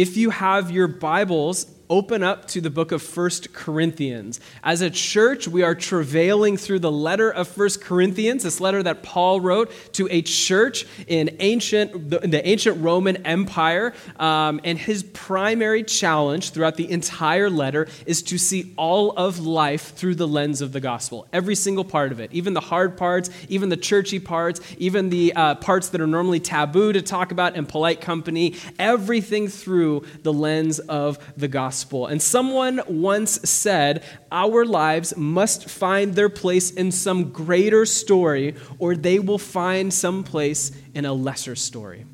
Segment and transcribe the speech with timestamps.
[0.00, 4.40] If you have your Bibles, open up to the book of First Corinthians.
[4.62, 9.02] As a church, we are travailing through the letter of First Corinthians, this letter that
[9.02, 13.92] Paul wrote to a church in ancient, the, ancient Roman Empire.
[14.20, 19.92] Um, and his primary challenge throughout the entire letter is to see all of life
[19.94, 21.26] through the lens of the gospel.
[21.32, 25.32] Every single part of it, even the hard parts, even the churchy parts, even the
[25.34, 30.32] uh, parts that are normally taboo to talk about in polite company, everything through the
[30.32, 32.06] lens of the gospel gospel.
[32.06, 38.94] And someone once said, Our lives must find their place in some greater story, or
[38.94, 42.04] they will find some place in a lesser story.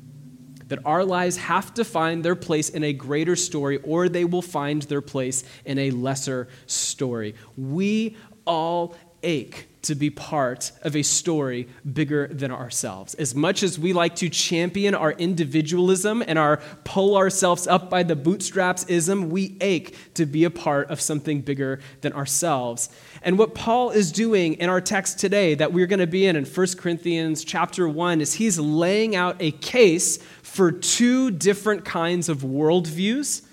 [0.67, 4.41] That our lives have to find their place in a greater story, or they will
[4.41, 7.35] find their place in a lesser story.
[7.57, 13.13] We all ache to be part of a story bigger than ourselves.
[13.15, 18.03] As much as we like to champion our individualism and our pull ourselves up by
[18.03, 22.89] the bootstraps ism, we ache to be a part of something bigger than ourselves.
[23.21, 26.35] And what Paul is doing in our text today that we're going to be in
[26.35, 32.27] in 1 Corinthians chapter 1 is he's laying out a case for two different kinds
[32.27, 33.45] of worldviews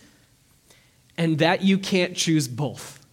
[1.16, 3.03] and that you can't choose both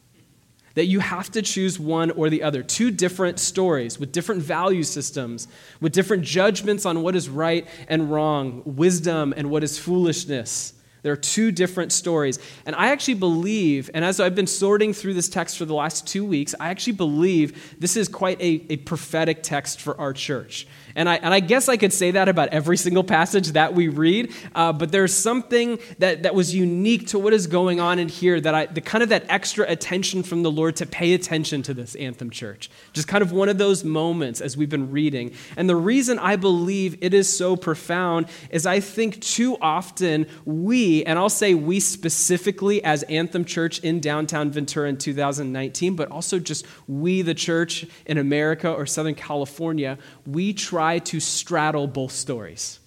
[0.75, 2.63] that you have to choose one or the other.
[2.63, 5.47] Two different stories with different value systems,
[5.79, 10.73] with different judgments on what is right and wrong, wisdom and what is foolishness.
[11.03, 12.39] There are two different stories.
[12.65, 16.07] And I actually believe, and as I've been sorting through this text for the last
[16.07, 20.67] two weeks, I actually believe this is quite a, a prophetic text for our church.
[20.95, 23.87] And I, and I guess I could say that about every single passage that we
[23.87, 28.09] read, uh, but there's something that, that was unique to what is going on in
[28.09, 31.61] here that I, the kind of that extra attention from the Lord to pay attention
[31.63, 32.69] to this Anthem Church.
[32.93, 35.33] Just kind of one of those moments as we've been reading.
[35.55, 41.03] And the reason I believe it is so profound is I think too often we,
[41.05, 46.39] and I'll say we specifically as Anthem Church in downtown Ventura in 2019, but also
[46.39, 52.11] just we, the church in America or Southern California, we try try to straddle both
[52.11, 52.79] stories.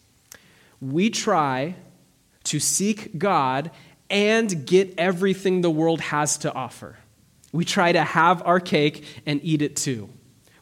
[0.80, 1.76] We try
[2.42, 3.70] to seek God
[4.10, 6.96] and get everything the world has to offer.
[7.52, 10.08] We try to have our cake and eat it too.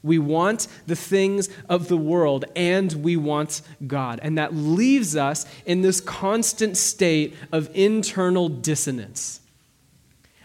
[0.03, 4.21] We want the things of the world and we want God.
[4.23, 9.41] And that leaves us in this constant state of internal dissonance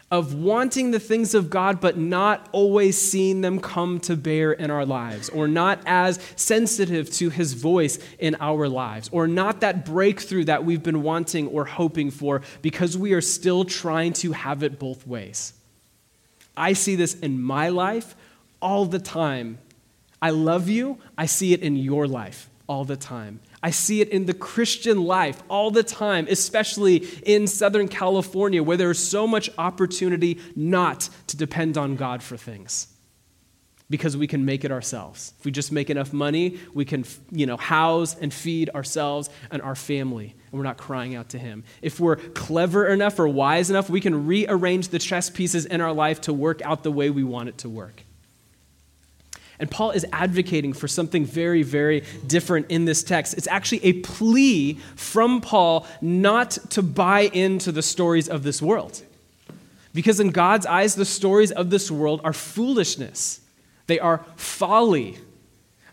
[0.10, 4.72] of wanting the things of God, but not always seeing them come to bear in
[4.72, 9.86] our lives, or not as sensitive to His voice in our lives, or not that
[9.86, 14.64] breakthrough that we've been wanting or hoping for because we are still trying to have
[14.64, 15.54] it both ways.
[16.56, 18.16] I see this in my life
[18.62, 19.60] all the time.
[20.22, 23.42] I love you, I see it in your life all the time.
[23.64, 28.78] I see it in the Christian life all the time, especially in Southern California, where
[28.78, 32.88] there's so much opportunity not to depend on God for things.
[33.90, 35.34] Because we can make it ourselves.
[35.40, 39.62] If we just make enough money, we can you know, house and feed ourselves and
[39.62, 41.64] our family, and we're not crying out to Him.
[41.82, 45.94] If we're clever enough or wise enough, we can rearrange the chess pieces in our
[45.94, 48.04] life to work out the way we want it to work.
[49.60, 53.34] And Paul is advocating for something very, very different in this text.
[53.36, 59.02] It's actually a plea from Paul not to buy into the stories of this world.
[59.94, 63.42] Because in God's eyes, the stories of this world are foolishness,
[63.88, 65.18] they are folly.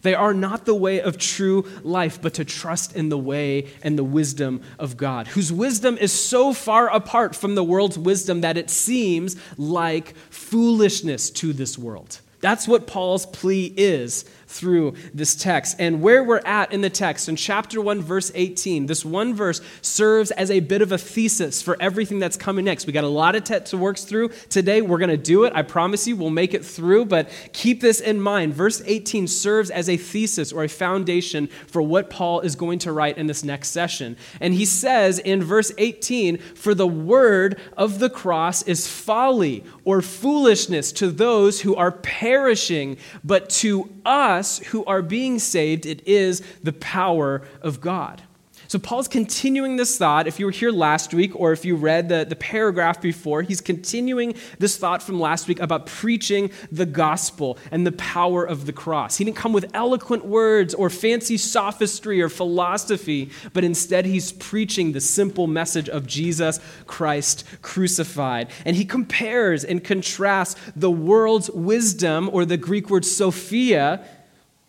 [0.03, 3.99] They are not the way of true life, but to trust in the way and
[3.99, 8.59] the wisdom of God, whose wisdom is so far apart from the world's wisdom that
[8.59, 12.21] it seems like foolishness to this world.
[12.45, 15.77] That's what Paul's plea is through this text.
[15.79, 19.63] And where we're at in the text, in chapter 1, verse 18, this one verse
[19.81, 22.87] serves as a bit of a thesis for everything that's coming next.
[22.87, 24.83] We got a lot of text to work through today.
[24.83, 25.53] We're going to do it.
[25.55, 27.07] I promise you, we'll make it through.
[27.07, 28.55] But keep this in mind.
[28.55, 32.93] Verse 18 serves as a thesis or a foundation for what Paul is going to
[32.93, 34.17] write in this next session.
[34.41, 40.03] And he says in verse 18, For the word of the cross is folly or
[40.03, 46.43] foolishness to those who are perishing, but to us, who are being saved, it is
[46.63, 48.23] the power of God.
[48.69, 50.27] So, Paul's continuing this thought.
[50.27, 53.61] If you were here last week or if you read the, the paragraph before, he's
[53.61, 58.73] continuing this thought from last week about preaching the gospel and the power of the
[58.73, 59.17] cross.
[59.19, 64.93] He didn't come with eloquent words or fancy sophistry or philosophy, but instead he's preaching
[64.93, 68.49] the simple message of Jesus Christ crucified.
[68.65, 74.07] And he compares and contrasts the world's wisdom, or the Greek word Sophia,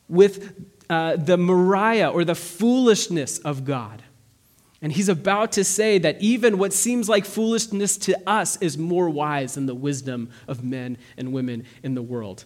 [0.08, 4.04] with uh, the moria or the foolishness of God.
[4.82, 9.10] And he's about to say that even what seems like foolishness to us is more
[9.10, 12.46] wise than the wisdom of men and women in the world.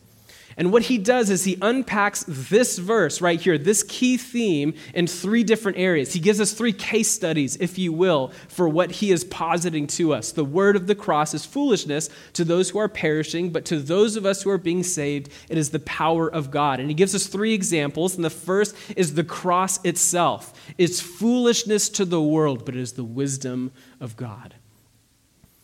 [0.59, 5.07] And what he does is he unpacks this verse right here, this key theme, in
[5.07, 6.11] three different areas.
[6.11, 10.13] He gives us three case studies, if you will, for what he is positing to
[10.13, 10.33] us.
[10.33, 14.17] The word of the cross is foolishness to those who are perishing, but to those
[14.17, 16.81] of us who are being saved, it is the power of God.
[16.81, 18.17] And he gives us three examples.
[18.17, 20.53] And the first is the cross itself.
[20.77, 23.71] It's foolishness to the world, but it is the wisdom
[24.01, 24.55] of God.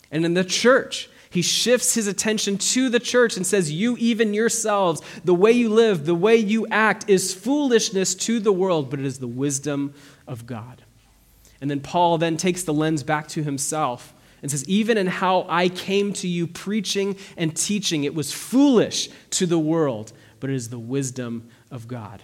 [0.10, 4.34] And in the church, he shifts his attention to the church and says, You, even
[4.34, 9.00] yourselves, the way you live, the way you act, is foolishness to the world, but
[9.00, 9.94] it is the wisdom
[10.28, 10.84] of God.
[11.60, 15.46] And then Paul then takes the lens back to himself and says, Even in how
[15.50, 20.56] I came to you preaching and teaching, it was foolish to the world, but it
[20.56, 22.24] is the wisdom of God.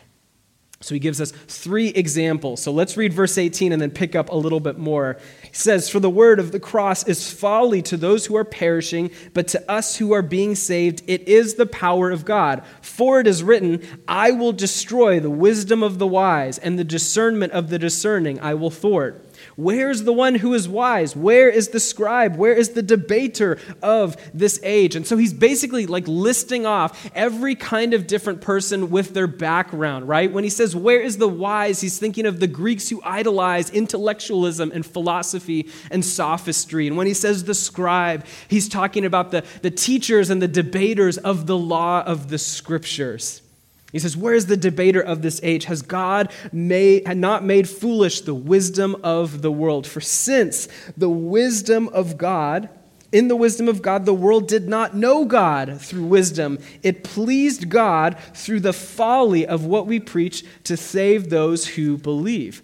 [0.81, 2.62] So he gives us three examples.
[2.62, 5.18] So let's read verse 18 and then pick up a little bit more.
[5.44, 9.12] He says, For the word of the cross is folly to those who are perishing,
[9.33, 12.63] but to us who are being saved, it is the power of God.
[12.81, 17.54] For it is written, I will destroy the wisdom of the wise, and the discernment
[17.54, 19.31] of the discerning I will thwart.
[19.56, 21.15] Where's the one who is wise?
[21.15, 22.36] Where is the scribe?
[22.36, 24.95] Where is the debater of this age?
[24.95, 30.07] And so he's basically like listing off every kind of different person with their background,
[30.07, 30.31] right?
[30.31, 31.81] When he says, Where is the wise?
[31.81, 36.88] He's thinking of the Greeks who idolize intellectualism and philosophy and sophistry.
[36.88, 41.18] And when he says the scribe, he's talking about the, the teachers and the debaters
[41.18, 43.42] of the law of the scriptures.
[43.91, 45.65] He says, Where is the debater of this age?
[45.65, 49.85] Has God made, had not made foolish the wisdom of the world?
[49.85, 52.69] For since the wisdom of God,
[53.11, 56.59] in the wisdom of God, the world did not know God through wisdom.
[56.81, 62.61] It pleased God through the folly of what we preach to save those who believe.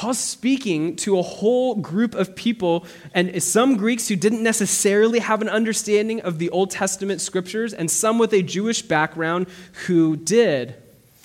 [0.00, 5.42] Paul's speaking to a whole group of people, and some Greeks who didn't necessarily have
[5.42, 9.46] an understanding of the Old Testament scriptures, and some with a Jewish background
[9.84, 10.74] who did.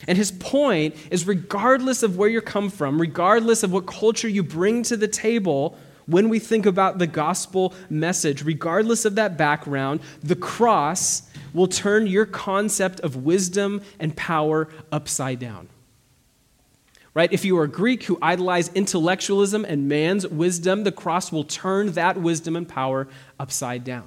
[0.09, 4.43] And his point is regardless of where you come from, regardless of what culture you
[4.43, 10.01] bring to the table, when we think about the gospel message, regardless of that background,
[10.21, 11.21] the cross
[11.53, 15.69] will turn your concept of wisdom and power upside down
[17.15, 17.31] right?
[17.33, 21.93] If you are a Greek who idolize intellectualism and man's wisdom, the cross will turn
[21.93, 23.07] that wisdom and power
[23.39, 24.05] upside down.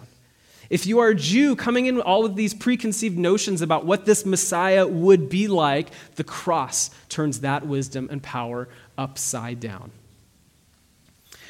[0.70, 4.05] If you are a Jew coming in with all of these preconceived notions about what
[4.05, 8.69] this Messiah would be like, the cross turns that wisdom and power
[8.99, 9.90] upside down.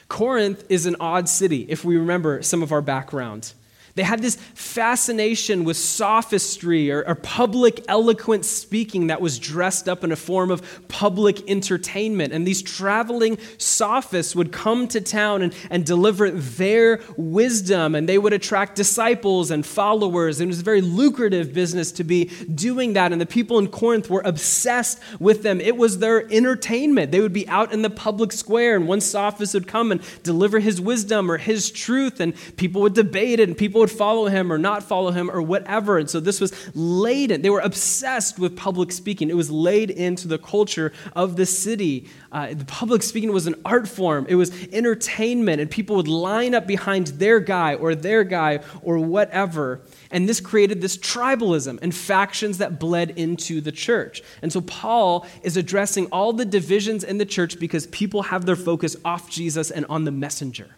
[0.07, 3.53] Corinth is an odd city, if we remember some of our background.
[3.99, 10.05] They had this fascination with sophistry or, or, public eloquent speaking that was dressed up
[10.05, 12.33] in a form of public entertainment.
[12.33, 18.19] And these traveling sophists would come to town and, and deliver their wisdom, and they
[18.19, 20.39] would attract disciples and followers.
[20.39, 23.11] And it was a very lucrative business to be doing that.
[23.11, 25.61] And the people in Corinth were obsessed with them.
[25.61, 27.11] It was their entertainment.
[27.11, 30.61] They would be out in the public square, and one sophist would come and deliver
[30.61, 34.27] his wisdom or his truth, and people would debate it, and people would would follow
[34.27, 35.99] him or not follow him or whatever.
[35.99, 37.43] And so this was laden.
[37.43, 39.31] They were obsessed with public speaking.
[39.31, 42.09] It was laid into the culture of the city.
[42.31, 46.55] Uh, the public speaking was an art form, it was entertainment, and people would line
[46.55, 49.81] up behind their guy or their guy or whatever.
[50.11, 54.23] And this created this tribalism and factions that bled into the church.
[54.43, 58.57] And so Paul is addressing all the divisions in the church because people have their
[58.57, 60.78] focus off Jesus and on the messenger.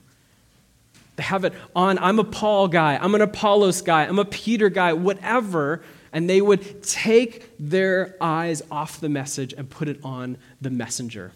[1.21, 4.93] Have it on, I'm a Paul guy, I'm an Apollos guy, I'm a Peter guy,
[4.93, 5.83] whatever.
[6.13, 11.31] And they would take their eyes off the message and put it on the messenger.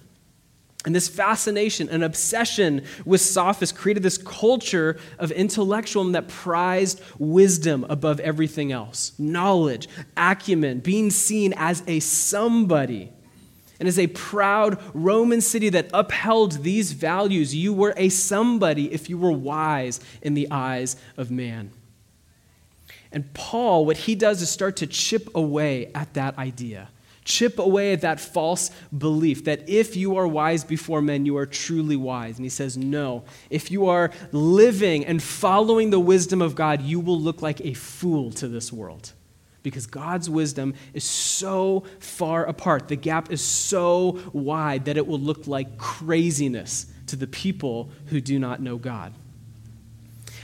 [0.84, 7.86] And this fascination and obsession with sophists created this culture of intellectualism that prized wisdom
[7.88, 13.13] above everything else knowledge, acumen, being seen as a somebody.
[13.84, 19.10] And as a proud Roman city that upheld these values, you were a somebody if
[19.10, 21.70] you were wise in the eyes of man.
[23.12, 26.88] And Paul, what he does is start to chip away at that idea,
[27.26, 31.44] chip away at that false belief that if you are wise before men, you are
[31.44, 32.38] truly wise.
[32.38, 37.00] And he says, no, if you are living and following the wisdom of God, you
[37.00, 39.12] will look like a fool to this world
[39.64, 42.86] because God's wisdom is so far apart.
[42.86, 48.20] The gap is so wide that it will look like craziness to the people who
[48.20, 49.12] do not know God.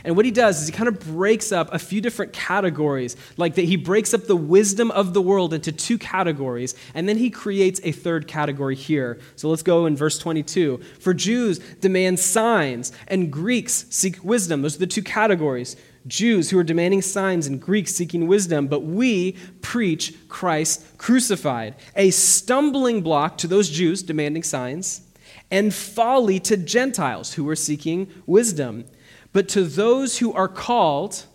[0.02, 3.16] And what he does is he kind of breaks up a few different categories.
[3.36, 7.18] Like that he breaks up the wisdom of the world into two categories, and then
[7.18, 9.18] he creates a third category here.
[9.36, 10.80] So let's go in verse 22.
[10.98, 14.62] For Jews demand signs, and Greeks seek wisdom.
[14.62, 15.76] Those are the two categories.
[16.06, 22.10] Jews who are demanding signs and Greeks seeking wisdom, but we preach Christ crucified, a
[22.10, 25.02] stumbling block to those Jews demanding signs,
[25.50, 28.84] and folly to Gentiles who are seeking wisdom.
[29.32, 31.26] But to those who are called,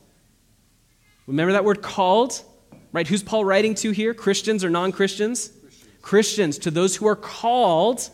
[1.27, 2.41] remember that word called?
[2.91, 3.07] Right?
[3.07, 4.13] Who's Paul writing to here?
[4.13, 5.51] Christians or non Christians?
[6.01, 6.57] Christians.
[6.60, 8.10] To those who are called,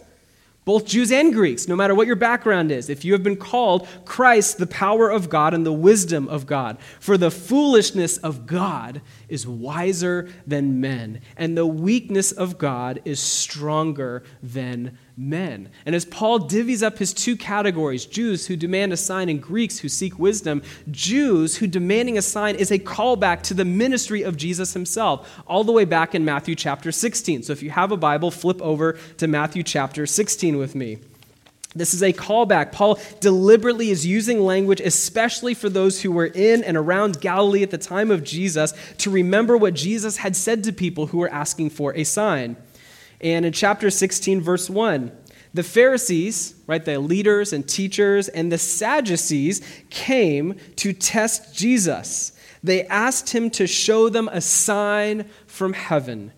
[0.63, 3.87] both Jews and Greeks, no matter what your background is, if you have been called
[4.05, 6.77] Christ, the power of God and the wisdom of God.
[6.99, 13.19] For the foolishness of God is wiser than men, and the weakness of God is
[13.19, 15.69] stronger than men.
[15.85, 19.79] And as Paul divvies up his two categories Jews who demand a sign and Greeks
[19.79, 24.35] who seek wisdom Jews who demanding a sign is a callback to the ministry of
[24.35, 27.43] Jesus himself, all the way back in Matthew chapter 16.
[27.43, 30.97] So if you have a Bible, flip over to Matthew chapter 16 with me.
[31.73, 32.73] This is a callback.
[32.73, 37.71] Paul deliberately is using language, especially for those who were in and around Galilee at
[37.71, 41.69] the time of Jesus, to remember what Jesus had said to people who were asking
[41.69, 42.57] for a sign.
[43.21, 45.11] And in chapter 16, verse 1,
[45.53, 52.31] the Pharisees, right, the leaders and teachers, and the Sadducees came to test Jesus.
[52.63, 56.31] They asked him to show them a sign from heaven.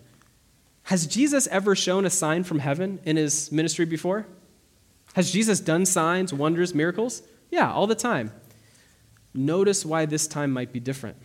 [0.84, 4.26] Has Jesus ever shown a sign from heaven in his ministry before?
[5.14, 7.22] Has Jesus done signs, wonders, miracles?
[7.50, 8.32] Yeah, all the time.
[9.32, 11.16] Notice why this time might be different.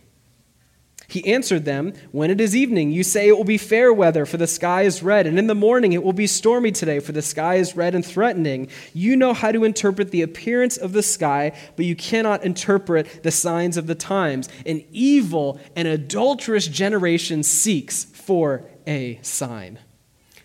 [1.10, 4.36] He answered them, When it is evening, you say it will be fair weather, for
[4.36, 7.20] the sky is red, and in the morning it will be stormy today, for the
[7.20, 8.68] sky is red and threatening.
[8.94, 13.32] You know how to interpret the appearance of the sky, but you cannot interpret the
[13.32, 14.48] signs of the times.
[14.64, 19.80] An evil and adulterous generation seeks for a sign.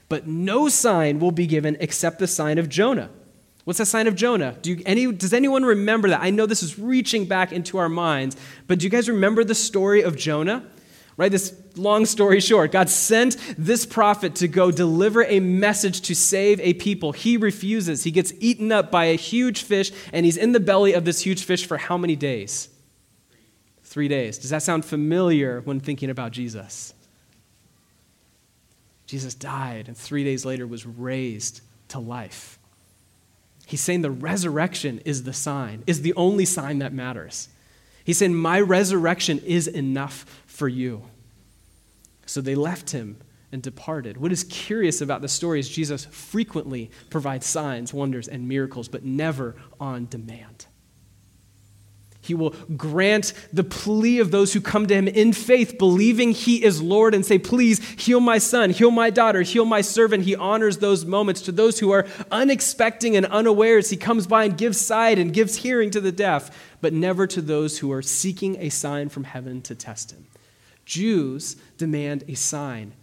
[0.09, 3.11] But no sign will be given except the sign of Jonah.
[3.65, 4.55] What's the sign of Jonah?
[4.61, 6.21] Do you, any, does anyone remember that?
[6.21, 9.55] I know this is reaching back into our minds, but do you guys remember the
[9.55, 10.63] story of Jonah?
[11.17, 11.31] Right?
[11.31, 16.59] This long story short, God sent this prophet to go deliver a message to save
[16.59, 17.11] a people.
[17.11, 18.03] He refuses.
[18.03, 21.21] He gets eaten up by a huge fish, and he's in the belly of this
[21.21, 22.69] huge fish for how many days?
[23.83, 24.37] Three days.
[24.37, 26.93] Does that sound familiar when thinking about Jesus?
[29.07, 32.59] Jesus died, and three days later was raised to life.
[33.65, 37.49] He's saying the resurrection is the sign, is the only sign that matters.
[38.03, 41.03] He's saying, My resurrection is enough for you.
[42.25, 43.17] So they left him
[43.51, 44.17] and departed.
[44.17, 49.03] What is curious about the story is Jesus frequently provides signs, wonders, and miracles, but
[49.03, 50.65] never on demand.
[52.25, 56.63] He will grant the plea of those who come to him in faith, believing he
[56.63, 60.23] is Lord, and say, Please heal my son, heal my daughter, heal my servant.
[60.23, 61.41] He honors those moments.
[61.41, 65.57] To those who are unexpecting and unawares, he comes by and gives sight and gives
[65.57, 69.61] hearing to the deaf, but never to those who are seeking a sign from heaven
[69.63, 70.25] to test him.
[70.85, 72.93] Jews demand a sign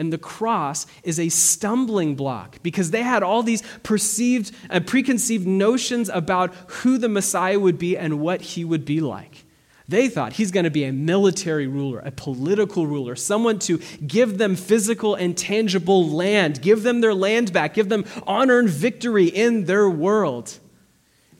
[0.00, 4.88] and the cross is a stumbling block because they had all these perceived and uh,
[4.88, 9.44] preconceived notions about who the Messiah would be and what he would be like.
[9.86, 14.38] They thought he's going to be a military ruler, a political ruler, someone to give
[14.38, 19.26] them physical and tangible land, give them their land back, give them honor and victory
[19.26, 20.58] in their world.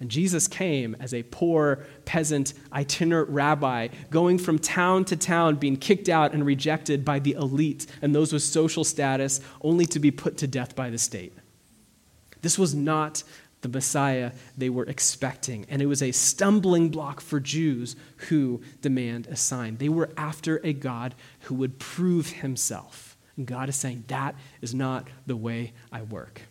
[0.00, 5.76] And Jesus came as a poor peasant itinerant rabbi, going from town to town, being
[5.76, 10.10] kicked out and rejected by the elite and those with social status, only to be
[10.10, 11.34] put to death by the state.
[12.40, 13.22] This was not
[13.60, 17.94] the Messiah they were expecting, and it was a stumbling block for Jews
[18.28, 19.76] who demand a sign.
[19.76, 23.18] They were after a God who would prove himself.
[23.36, 26.42] And God is saying, That is not the way I work.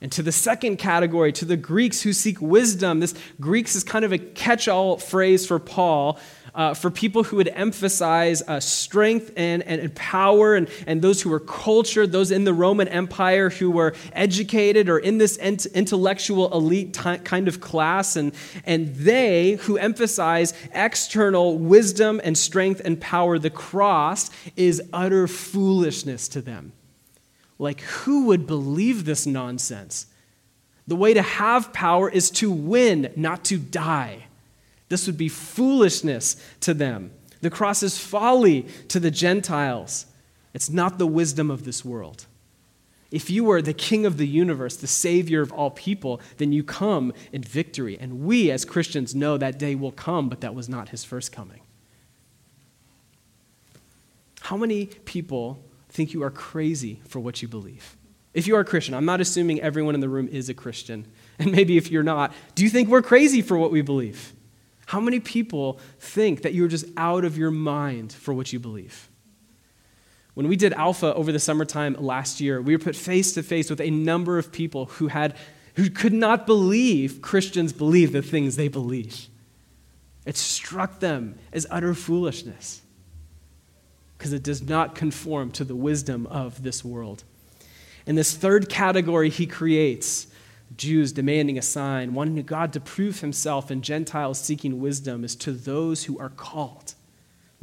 [0.00, 4.04] And to the second category, to the Greeks who seek wisdom, this Greeks is kind
[4.04, 6.18] of a catch all phrase for Paul.
[6.54, 11.28] Uh, for people who would emphasize uh, strength and, and, power, and, and those who
[11.28, 16.52] were cultured, those in the Roman Empire who were educated or in this ent- intellectual
[16.54, 18.32] elite t- kind of class, and,
[18.64, 26.28] and they who emphasize external wisdom and strength and power, the cross is utter foolishness
[26.28, 26.72] to them.
[27.58, 30.06] Like, who would believe this nonsense?
[30.86, 34.24] The way to have power is to win, not to die.
[34.88, 37.10] This would be foolishness to them.
[37.40, 40.06] The cross is folly to the Gentiles.
[40.52, 42.26] It's not the wisdom of this world.
[43.10, 46.64] If you are the king of the universe, the savior of all people, then you
[46.64, 47.96] come in victory.
[47.98, 51.30] And we as Christians know that day will come, but that was not his first
[51.30, 51.60] coming.
[54.40, 55.58] How many people
[55.94, 57.96] think you are crazy for what you believe?
[58.34, 61.06] If you are a Christian, I'm not assuming everyone in the room is a Christian.
[61.36, 64.32] And maybe if you're not, do you think we're crazy for what we believe?
[64.86, 69.08] How many people think that you're just out of your mind for what you believe?
[70.34, 73.68] When we did Alpha over the summertime last year, we were put face to face
[73.68, 75.34] with a number of people who, had,
[75.74, 79.26] who could not believe Christians believe the things they believe.
[80.24, 82.80] It struck them as utter foolishness
[84.16, 87.24] because it does not conform to the wisdom of this world.
[88.06, 90.26] In this third category, he creates
[90.76, 95.52] Jews demanding a sign, wanting God to prove himself, and Gentiles seeking wisdom is to
[95.52, 96.94] those who are called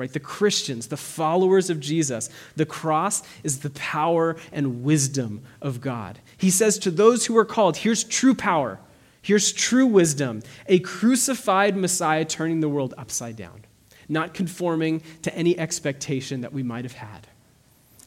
[0.01, 0.13] right?
[0.13, 2.31] The Christians, the followers of Jesus.
[2.55, 6.17] The cross is the power and wisdom of God.
[6.37, 8.79] He says to those who are called, here's true power,
[9.21, 13.63] here's true wisdom, a crucified Messiah turning the world upside down,
[14.11, 17.27] not conforming to any expectation that we might have had.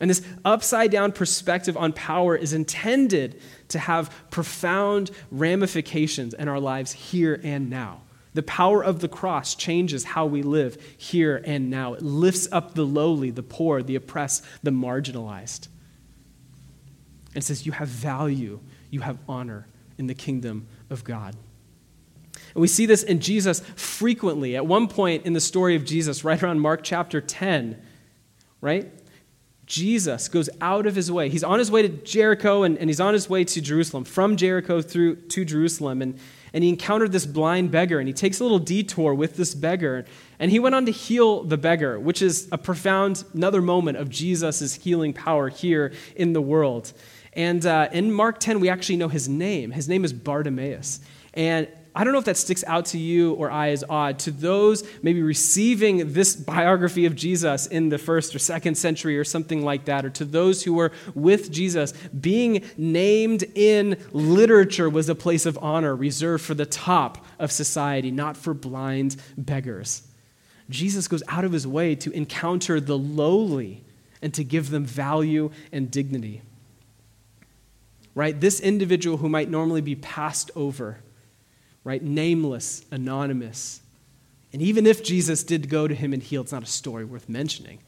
[0.01, 6.61] And this upside down perspective on power is intended to have profound ramifications in our
[6.61, 8.03] lives here and now.
[8.35, 11.95] The power of the cross changes how we live here and now.
[11.95, 15.69] It lifts up the lowly, the poor, the oppressed, the marginalized.
[17.35, 18.59] And says, You have value,
[18.91, 19.69] you have honor
[19.99, 21.37] in the kingdom of God.
[22.55, 24.57] And we see this in Jesus frequently.
[24.57, 27.81] At one point in the story of Jesus, right around Mark chapter 10,
[28.61, 28.91] right?
[29.67, 31.29] Jesus goes out of his way.
[31.29, 34.37] He's on his way to Jericho and, and he's on his way to Jerusalem, from
[34.37, 36.03] Jericho through to Jerusalem.
[36.03, 36.19] And,
[36.53, 40.05] and he encountered this blind beggar, and he takes a little detour with this beggar,
[40.39, 44.09] and he went on to heal the beggar, which is a profound, another moment of
[44.09, 46.93] Jesus' healing power here in the world.
[47.33, 49.73] And uh, in Mark 10, we actually know his name.
[49.73, 51.01] His name is Bartimaeus.
[51.33, 54.19] And I don't know if that sticks out to you or I as odd.
[54.21, 59.23] To those maybe receiving this biography of Jesus in the first or second century or
[59.23, 65.09] something like that, or to those who were with Jesus, being named in literature was
[65.09, 70.03] a place of honor reserved for the top of society, not for blind beggars.
[70.69, 73.85] Jesus goes out of his way to encounter the lowly
[74.21, 76.43] and to give them value and dignity.
[78.17, 78.41] Right?
[78.41, 80.99] This individual who might normally be passed over
[81.85, 82.03] right?
[82.03, 83.81] Nameless, anonymous.
[84.53, 87.29] And even if Jesus did go to him and heal, it's not a story worth
[87.29, 87.81] mentioning.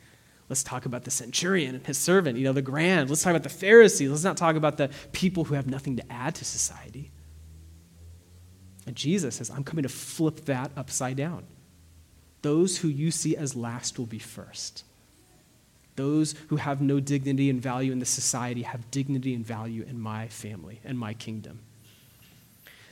[0.48, 3.10] Let's talk about the centurion and his servant, you know, the grand.
[3.10, 4.10] Let's talk about the Pharisees.
[4.10, 7.10] Let's not talk about the people who have nothing to add to society.
[8.86, 11.44] And Jesus says, I'm coming to flip that upside down.
[12.42, 14.84] Those who you see as last will be first.
[15.96, 19.98] Those who have no dignity and value in the society have dignity and value in
[19.98, 21.60] my family and my kingdom.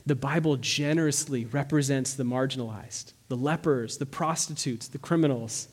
[0.05, 5.67] The Bible generously represents the marginalized, the lepers, the prostitutes, the criminals.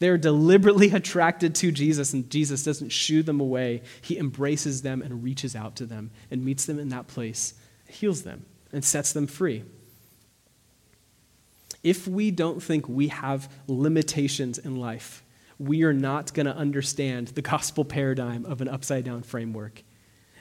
[0.00, 3.82] They are deliberately attracted to Jesus, and Jesus doesn't shoo them away.
[4.02, 7.54] He embraces them and reaches out to them and meets them in that place,
[7.86, 9.64] heals them, and sets them free.
[11.84, 15.22] If we don't think we have limitations in life,
[15.58, 19.82] we are not going to understand the gospel paradigm of an upside down framework.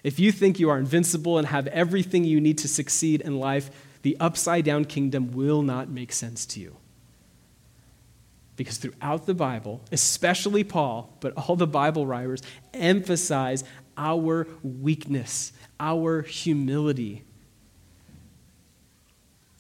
[0.04, 3.70] If you think you are invincible and have everything you need to succeed in life,
[4.02, 6.78] the upside down kingdom will not make sense to you.
[8.56, 12.42] Because throughout the Bible, especially Paul, but all the Bible writers
[12.74, 13.64] emphasize
[13.98, 17.24] our weakness, our humility.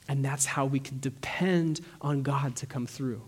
[0.07, 3.21] And that's how we can depend on God to come through.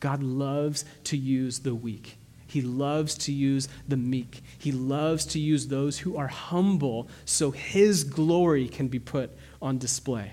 [0.00, 2.18] God loves to use the weak.
[2.54, 4.40] He loves to use the meek.
[4.56, 9.76] He loves to use those who are humble so his glory can be put on
[9.78, 10.30] display.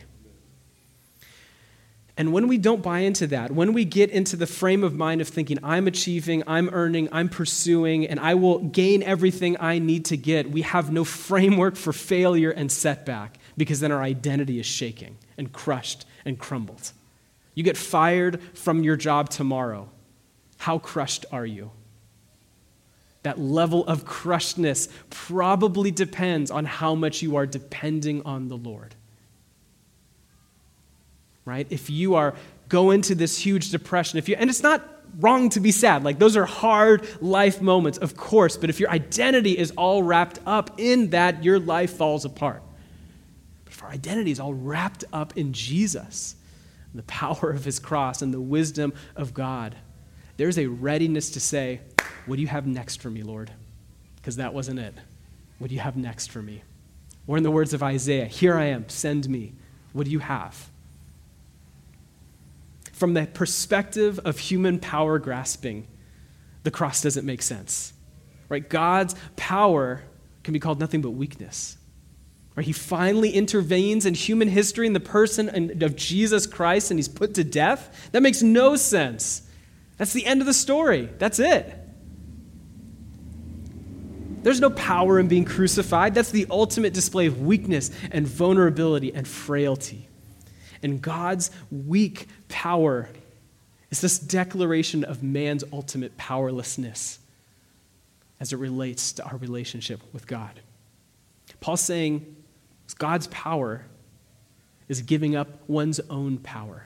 [2.15, 5.21] And when we don't buy into that, when we get into the frame of mind
[5.21, 10.05] of thinking, I'm achieving, I'm earning, I'm pursuing, and I will gain everything I need
[10.05, 14.67] to get, we have no framework for failure and setback because then our identity is
[14.67, 16.91] shaking and crushed and crumbled.
[17.55, 19.89] You get fired from your job tomorrow.
[20.59, 21.71] How crushed are you?
[23.23, 28.95] That level of crushedness probably depends on how much you are depending on the Lord.
[31.45, 31.67] Right?
[31.69, 32.33] If you are
[32.69, 36.03] go into this huge depression, if you and it's not wrong to be sad.
[36.03, 40.39] Like those are hard life moments, of course, but if your identity is all wrapped
[40.45, 42.63] up in that, your life falls apart.
[43.65, 46.35] But if our identity is all wrapped up in Jesus,
[46.93, 49.75] the power of his cross and the wisdom of God,
[50.37, 51.81] there's a readiness to say,
[52.25, 53.51] what do you have next for me, Lord?
[54.15, 54.93] Because that wasn't it.
[55.59, 56.63] What do you have next for me?
[57.27, 59.53] Or, in the words of Isaiah, Here I am, send me.
[59.93, 60.69] What do you have?
[62.93, 65.87] From the perspective of human power grasping,
[66.63, 67.93] the cross doesn't make sense.
[68.49, 68.67] Right?
[68.67, 70.03] God's power
[70.43, 71.77] can be called nothing but weakness.
[72.55, 72.65] Right?
[72.65, 77.33] He finally intervenes in human history in the person of Jesus Christ and he's put
[77.35, 78.09] to death.
[78.11, 79.43] That makes no sense.
[79.97, 81.09] That's the end of the story.
[81.17, 81.80] That's it.
[84.43, 86.15] There's no power in being crucified.
[86.15, 90.07] That's the ultimate display of weakness and vulnerability and frailty.
[90.83, 93.09] And God's weak power
[93.91, 97.19] is this declaration of man's ultimate powerlessness
[98.39, 100.61] as it relates to our relationship with God.
[101.59, 102.35] Paul's saying
[102.97, 103.85] God's power
[104.87, 106.85] is giving up one's own power.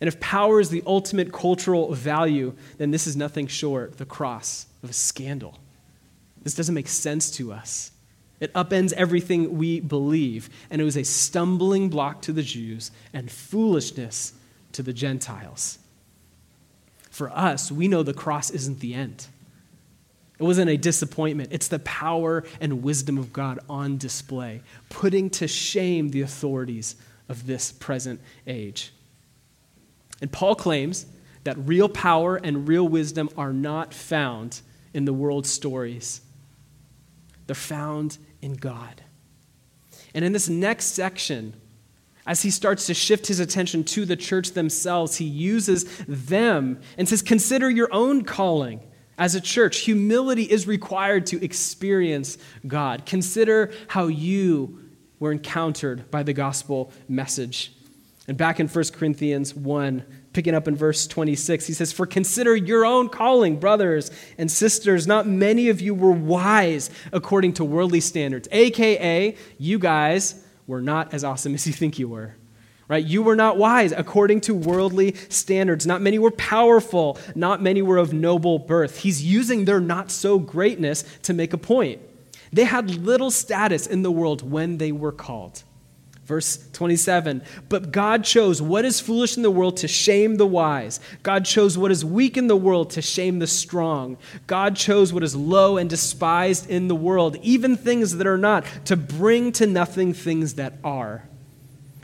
[0.00, 4.66] And if power is the ultimate cultural value, then this is nothing short the cross
[4.82, 5.58] of a scandal.
[6.42, 7.90] This doesn't make sense to us.
[8.40, 13.30] It upends everything we believe, and it was a stumbling block to the Jews and
[13.30, 14.32] foolishness
[14.72, 15.78] to the Gentiles.
[17.10, 19.26] For us, we know the cross isn't the end.
[20.38, 21.50] It wasn't a disappointment.
[21.52, 26.96] It's the power and wisdom of God on display, putting to shame the authorities
[27.28, 28.90] of this present age.
[30.22, 31.04] And Paul claims
[31.44, 34.62] that real power and real wisdom are not found
[34.94, 36.22] in the world's stories,
[37.50, 39.02] they're found in God.
[40.14, 41.60] And in this next section,
[42.24, 47.08] as he starts to shift his attention to the church themselves, he uses them and
[47.08, 48.80] says, Consider your own calling
[49.18, 53.04] as a church, humility is required to experience God.
[53.04, 54.78] Consider how you
[55.18, 57.72] were encountered by the gospel message.
[58.28, 62.54] And back in 1 Corinthians 1, picking up in verse 26, he says, For consider
[62.54, 65.06] your own calling, brothers and sisters.
[65.06, 71.12] Not many of you were wise according to worldly standards, AKA, you guys were not
[71.12, 72.36] as awesome as you think you were
[72.90, 73.06] right?
[73.06, 75.86] You were not wise according to worldly standards.
[75.86, 77.20] Not many were powerful.
[77.36, 78.98] Not many were of noble birth.
[78.98, 82.02] He's using their not so greatness to make a point.
[82.52, 85.62] They had little status in the world when they were called.
[86.30, 91.00] Verse 27 But God chose what is foolish in the world to shame the wise.
[91.24, 94.16] God chose what is weak in the world to shame the strong.
[94.46, 98.64] God chose what is low and despised in the world, even things that are not,
[98.84, 101.28] to bring to nothing things that are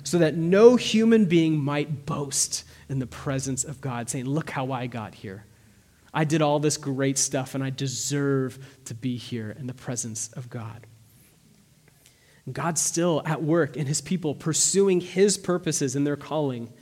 [0.03, 4.73] so that no human being might boast in the presence of God, saying, Look how
[4.73, 5.45] I got here.
[6.13, 10.33] I did all this great stuff, and I deserve to be here in the presence
[10.33, 10.85] of God.
[12.53, 16.73] God's still at work in his people, pursuing his purposes in their calling.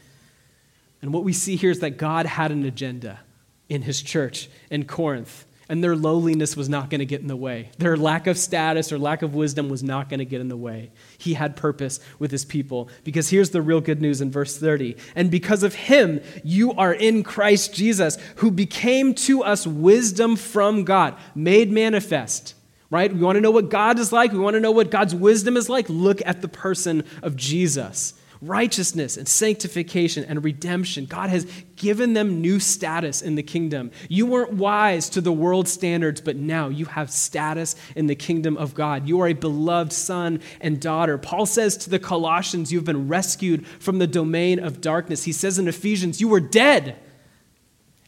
[1.01, 3.21] And what we see here is that God had an agenda
[3.69, 7.37] in his church in Corinth and their lowliness was not going to get in the
[7.37, 7.71] way.
[7.79, 10.57] Their lack of status or lack of wisdom was not going to get in the
[10.57, 10.91] way.
[11.17, 12.89] He had purpose with his people.
[13.03, 14.97] Because here's the real good news in verse 30.
[15.15, 20.85] And because of him, you are in Christ Jesus, who became to us wisdom from
[20.85, 22.55] God, made manifest.
[22.95, 23.13] Right?
[23.13, 24.31] We want to know what God is like.
[24.31, 25.89] We want to know what God's wisdom is like.
[25.89, 31.07] Look at the person of Jesus righteousness and sanctification and redemption.
[31.07, 33.91] God has given them new status in the kingdom.
[34.09, 38.57] You weren't wise to the world's standards, but now you have status in the kingdom
[38.57, 39.09] of God.
[39.09, 41.19] You are a beloved son and daughter.
[41.19, 45.25] Paul says to the Colossians, You've been rescued from the domain of darkness.
[45.25, 46.99] He says in Ephesians, You were dead,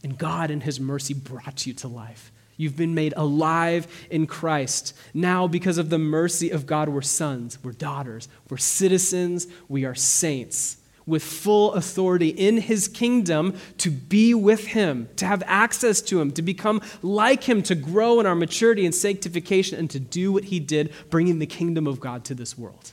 [0.01, 2.31] and God, in his mercy, brought you to life.
[2.57, 4.93] You've been made alive in Christ.
[5.13, 9.95] Now, because of the mercy of God, we're sons, we're daughters, we're citizens, we are
[9.95, 16.19] saints with full authority in his kingdom to be with him, to have access to
[16.19, 20.31] him, to become like him, to grow in our maturity and sanctification, and to do
[20.33, 22.91] what he did, bringing the kingdom of God to this world.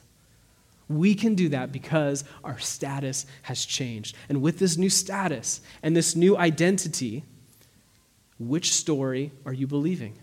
[0.89, 4.15] We can do that because our status has changed.
[4.29, 7.25] And with this new status and this new identity,
[8.39, 10.19] which story are you believing?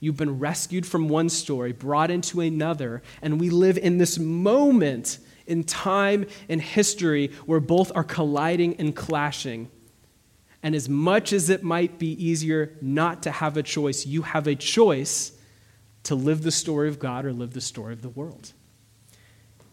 [0.00, 5.18] You've been rescued from one story, brought into another, and we live in this moment
[5.46, 9.70] in time and history where both are colliding and clashing.
[10.62, 14.46] And as much as it might be easier not to have a choice, you have
[14.46, 15.32] a choice
[16.04, 18.52] to live the story of God or live the story of the world.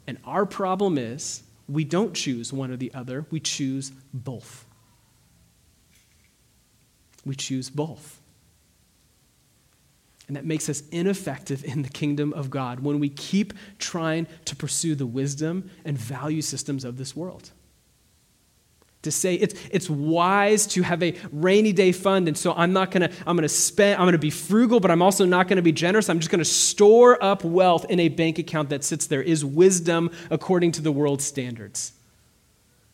[0.08, 4.66] And our problem is we don't choose one or the other, we choose both
[7.28, 8.20] we choose both.
[10.28, 14.56] And that makes us ineffective in the kingdom of God when we keep trying to
[14.56, 17.52] pursue the wisdom and value systems of this world.
[19.04, 22.92] to say it's, it's wise to have a rainy day fund and so i'm not
[22.92, 26.10] to i'm to spend i'm to be frugal but i'm also not to be generous
[26.10, 30.10] i'm just to store up wealth in a bank account that sits there is wisdom
[30.30, 31.94] according to the world's standards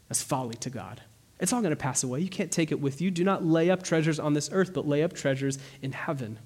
[0.07, 1.01] that's folly to god
[1.43, 3.69] it's all going to pass away you can't take it with you do not lay
[3.69, 6.39] up treasures on this earth but lay up treasures in heaven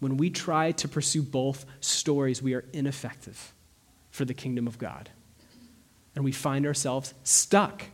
[0.00, 3.52] when we try to pursue both stories we are ineffective
[4.10, 5.10] for the kingdom of god
[6.18, 7.84] and we find ourselves stuck.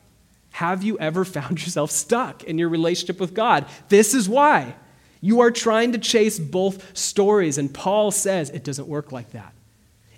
[0.52, 3.66] Have you ever found yourself stuck in your relationship with God?
[3.90, 4.76] This is why.
[5.20, 9.53] You are trying to chase both stories, and Paul says it doesn't work like that.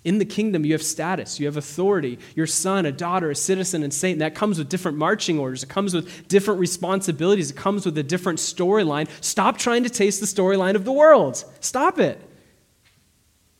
[0.06, 2.20] In the kingdom, you have status, you have authority.
[2.36, 4.20] Your son, a daughter, a citizen, and saint.
[4.20, 5.64] That comes with different marching orders.
[5.64, 7.50] It comes with different responsibilities.
[7.50, 9.08] It comes with a different storyline.
[9.20, 11.44] Stop trying to taste the storyline of the world.
[11.58, 12.20] Stop it.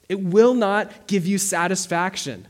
[0.09, 2.47] It will not give you satisfaction.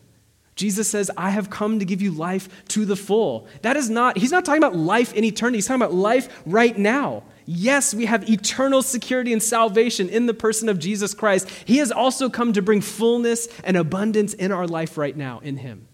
[0.56, 3.48] Jesus says, I have come to give you life to the full.
[3.62, 5.56] That is not, he's not talking about life in eternity.
[5.56, 7.22] He's talking about life right now.
[7.46, 11.48] Yes, we have eternal security and salvation in the person of Jesus Christ.
[11.64, 15.59] He has also come to bring fullness and abundance in our life right now in
[15.59, 15.87] Him.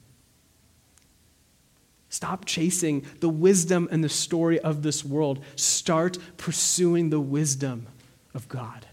[2.08, 5.44] Stop chasing the wisdom and the story of this world.
[5.56, 7.86] Start pursuing the wisdom
[8.32, 8.86] of God.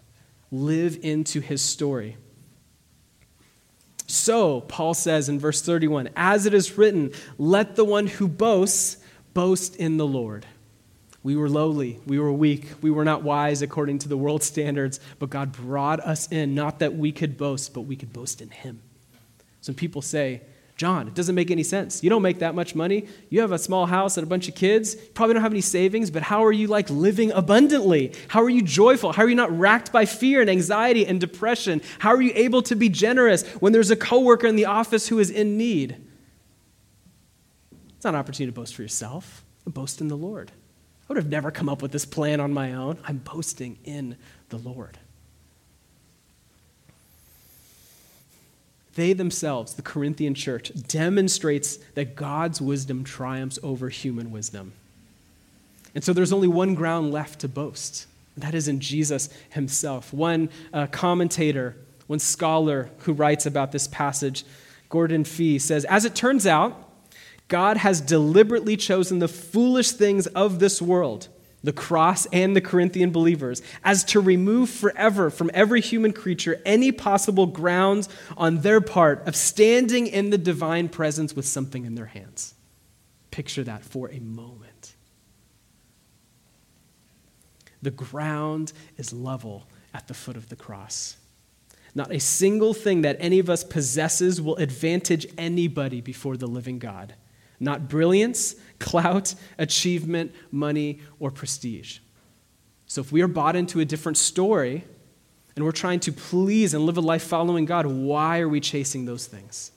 [0.51, 2.17] Live into His story.
[4.05, 8.97] So, Paul says in verse 31 As it is written, let the one who boasts
[9.33, 10.45] boast in the Lord.
[11.21, 14.99] We were lowly, we were weak, we were not wise according to the world's standards,
[15.19, 18.49] but God brought us in, not that we could boast, but we could boast in
[18.49, 18.81] Him.
[19.59, 20.41] Some people say,
[20.77, 22.01] John, it doesn't make any sense.
[22.05, 23.05] You don't make that much money.
[23.29, 24.95] You have a small house and a bunch of kids.
[24.95, 28.13] You probably don't have any savings, but how are you like living abundantly?
[28.29, 29.11] How are you joyful?
[29.11, 31.81] How are you not racked by fear and anxiety and depression?
[31.99, 35.19] How are you able to be generous when there's a coworker in the office who
[35.19, 35.97] is in need?
[37.97, 39.43] It's not an opportunity to boast for yourself.
[39.67, 40.53] Boast in the Lord.
[41.09, 42.99] I would have never come up with this plan on my own.
[43.03, 44.15] I'm boasting in
[44.49, 44.99] the Lord.
[48.99, 54.73] they themselves, the Corinthian church, demonstrates that God's wisdom triumphs over human wisdom.
[55.95, 58.07] And so there's only one ground left to boast.
[58.35, 60.13] And that is in Jesus himself.
[60.13, 64.43] One uh, commentator, one scholar who writes about this passage,
[64.89, 66.88] Gordon Fee, says As it turns out,
[67.49, 71.27] God has deliberately chosen the foolish things of this world
[71.63, 76.91] the cross and the Corinthian believers, as to remove forever from every human creature any
[76.91, 78.07] possible grounds
[78.37, 82.53] on their part of standing in the divine presence with something in their hands.
[83.31, 84.95] Picture that for a moment.
[87.81, 91.17] The ground is level at the foot of the cross.
[91.95, 96.79] Not a single thing that any of us possesses will advantage anybody before the living
[96.79, 97.15] God.
[97.59, 101.99] Not brilliance, clout, achievement, money, or prestige.
[102.85, 104.85] So if we are bought into a different story
[105.55, 109.05] and we're trying to please and live a life following God, why are we chasing
[109.05, 109.71] those things?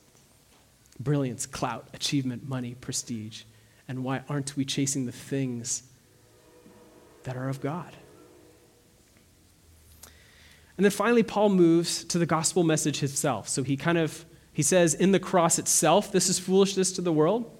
[1.01, 3.43] Brilliance, clout, achievement, money, prestige.
[3.89, 5.83] And why aren't we chasing the things
[7.25, 7.93] that are of God?
[10.77, 13.49] And then finally, Paul moves to the gospel message itself.
[13.49, 17.13] So he kind of he says, in the cross itself, this is foolishness to the
[17.13, 17.51] world.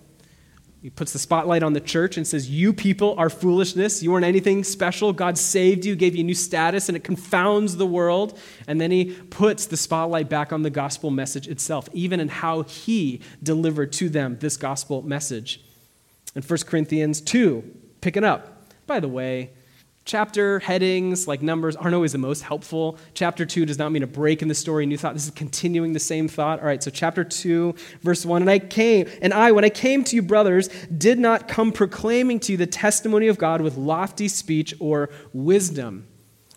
[0.83, 4.03] He puts the spotlight on the church and says, You people are foolishness.
[4.03, 5.13] You weren't anything special.
[5.13, 8.37] God saved you, gave you a new status, and it confounds the world.
[8.67, 12.63] And then he puts the spotlight back on the gospel message itself, even in how
[12.63, 15.63] he delivered to them this gospel message.
[16.35, 17.63] In 1 Corinthians 2,
[18.01, 18.69] picking up.
[18.89, 19.51] By the way,
[20.05, 22.99] Chapter headings like numbers aren't always the most helpful.
[23.15, 25.15] Chapter 2 does not mean a break in the story, new thought.
[25.15, 26.59] This is continuing the same thought.
[26.59, 28.43] All right, so chapter 2, verse 1.
[28.43, 32.41] And I came, and I, when I came to you, brothers, did not come proclaiming
[32.41, 36.09] to you the testimony of God with lofty speech or wisdom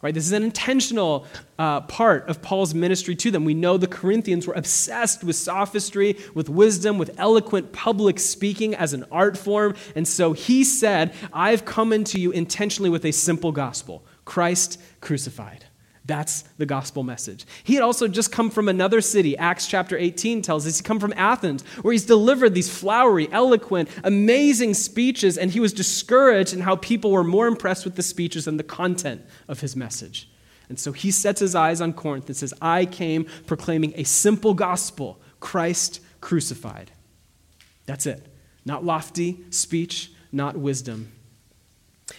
[0.06, 0.14] Right?
[0.14, 1.26] This is an intentional
[1.58, 3.44] uh, part of Paul's ministry to them.
[3.44, 8.94] We know the Corinthians were obsessed with sophistry, with wisdom, with eloquent public speaking as
[8.94, 9.74] an art form.
[9.96, 15.65] And so he said, I've come into you intentionally with a simple gospel Christ crucified.
[16.08, 17.46] That's the gospel message.
[17.64, 19.36] He had also just come from another city.
[19.38, 23.90] Acts chapter 18 tells us he come from Athens, where he's delivered these flowery, eloquent,
[24.04, 28.46] amazing speeches, and he was discouraged in how people were more impressed with the speeches
[28.46, 30.30] than the content of his message.
[30.70, 34.54] And so he sets his eyes on Corinth and says, I came proclaiming a simple
[34.54, 36.92] gospel Christ crucified.
[37.88, 38.28] That's it.
[38.64, 41.12] Not lofty speech, not wisdom.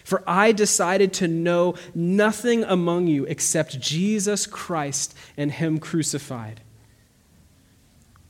[0.05, 6.61] For I decided to know nothing among you except Jesus Christ and Him crucified.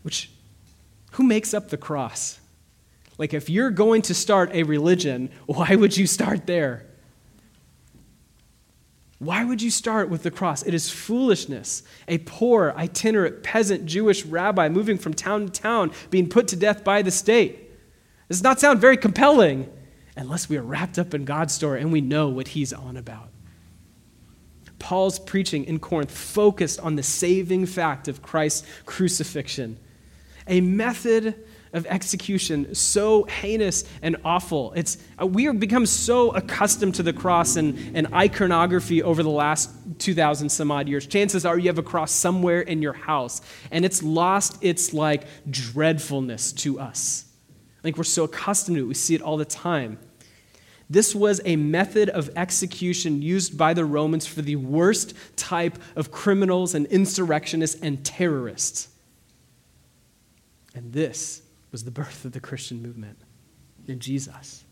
[0.03, 0.31] Which,
[1.13, 2.41] who makes up the cross?
[3.19, 6.85] Like, if you're going to start a religion, why would you start there?
[9.19, 10.63] Why would you start with the cross?
[10.63, 11.83] It is foolishness.
[12.07, 16.85] A poor, itinerant, peasant Jewish rabbi moving from town to town, being put to death
[16.85, 17.71] by the state.
[18.29, 19.73] Does not sound very compelling
[20.17, 23.29] unless we are wrapped up in God's story and we know what he's on about.
[24.79, 29.79] Paul's preaching in Corinth focused on the saving fact of Christ's crucifixion,
[30.47, 31.35] a method
[31.73, 34.73] of execution so heinous and awful.
[34.75, 39.31] It's, uh, we have become so accustomed to the cross and, and iconography over the
[39.31, 41.07] last 2,000 some odd years.
[41.07, 45.27] Chances are you have a cross somewhere in your house, and it's lost its like
[45.51, 47.27] dreadfulness to us.
[47.85, 49.99] Like we're so accustomed to it, we see it all the time.
[50.89, 56.13] This was a method of execution used by the Romans for the worst type of
[56.13, 58.89] criminals and insurrectionists and terrorists.
[60.75, 63.19] And this was the birth of the Christian movement
[63.89, 64.65] in Jesus.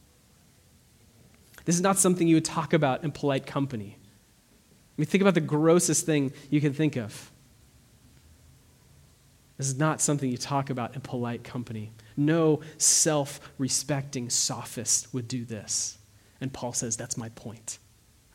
[1.65, 3.97] This is not something you would talk about in polite company.
[3.97, 7.33] I mean, think about the grossest thing you can think of.
[9.57, 11.93] This is not something you talk about in polite company.
[12.17, 15.99] No self respecting sophist would do this.
[16.45, 17.79] And Paul says, That's my point.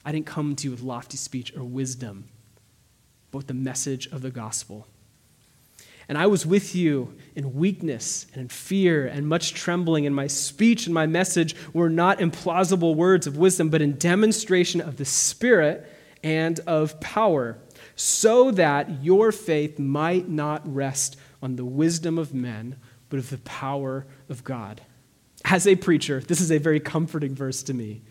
[0.03, 2.27] I didn't come to you with lofty speech or wisdom,
[3.29, 4.87] but with the message of the gospel.
[6.07, 10.25] And I was with you in weakness and in fear and much trembling, and my
[10.25, 15.05] speech and my message were not implausible words of wisdom, but in demonstration of the
[15.05, 15.87] Spirit
[16.23, 17.59] and of power,
[17.95, 22.77] so that your faith might not rest on the wisdom of men,
[23.09, 24.81] but of the power of God.
[25.51, 28.03] As a preacher, this is a very comforting verse to me.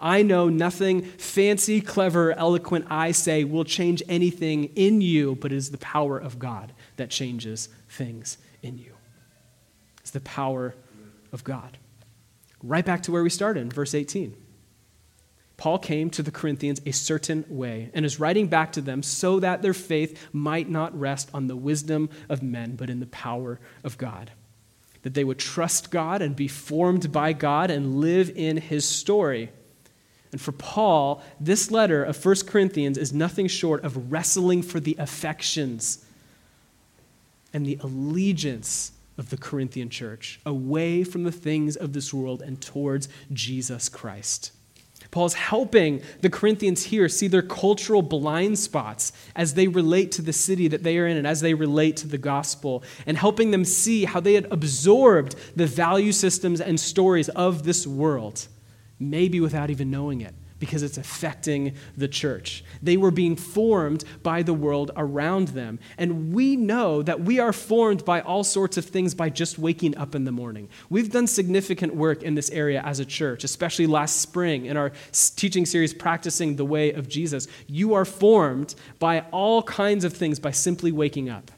[0.00, 5.56] I know nothing fancy, clever, eloquent I say will change anything in you, but it
[5.56, 8.94] is the power of God that changes things in you.
[10.00, 10.74] It's the power
[11.32, 11.78] of God.
[12.62, 14.34] Right back to where we started in verse 18.
[15.56, 19.40] Paul came to the Corinthians a certain way and is writing back to them so
[19.40, 23.60] that their faith might not rest on the wisdom of men, but in the power
[23.84, 24.32] of God.
[25.06, 29.52] That they would trust God and be formed by God and live in his story.
[30.32, 34.96] And for Paul, this letter of 1 Corinthians is nothing short of wrestling for the
[34.98, 36.04] affections
[37.52, 42.60] and the allegiance of the Corinthian church away from the things of this world and
[42.60, 44.50] towards Jesus Christ.
[45.10, 50.32] Paul's helping the Corinthians here see their cultural blind spots as they relate to the
[50.32, 53.64] city that they are in and as they relate to the gospel, and helping them
[53.64, 58.48] see how they had absorbed the value systems and stories of this world,
[58.98, 62.64] maybe without even knowing it because it's affecting the church.
[62.82, 65.78] They were being formed by the world around them.
[65.98, 69.96] And we know that we are formed by all sorts of things by just waking
[69.96, 70.68] up in the morning.
[70.88, 74.92] We've done significant work in this area as a church, especially last spring in our
[75.36, 77.48] teaching series, Practicing the Way of Jesus.
[77.66, 81.50] You are formed by all kinds of things by simply waking up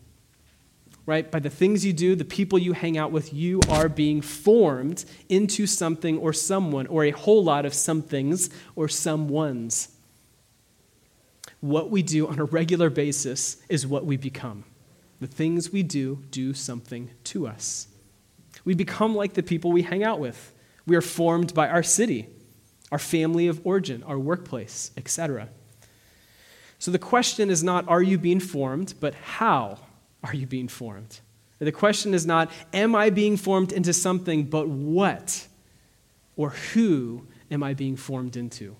[1.08, 1.30] right?
[1.30, 5.06] By the things you do, the people you hang out with, you are being formed
[5.30, 9.88] into something or someone, or a whole lot of somethings or someones.
[11.60, 14.64] What we do on a regular basis is what we become.
[15.18, 17.88] The things we do do something to us.
[18.66, 20.52] We become like the people we hang out with.
[20.86, 22.28] We are formed by our city,
[22.92, 25.48] our family of origin, our workplace, etc.
[26.78, 29.78] So the question is not, are you being formed, but how
[30.22, 31.20] are you being formed?
[31.58, 35.46] The question is not, am I being formed into something, but what
[36.36, 38.76] or who am I being formed into?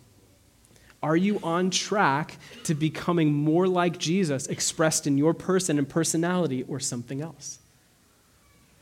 [1.03, 6.64] Are you on track to becoming more like Jesus expressed in your person and personality
[6.64, 7.59] or something else?